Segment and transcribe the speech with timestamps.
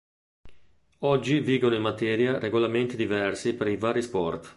[1.03, 4.49] Oggi vigono in materia regolamenti diversi per i vari sport.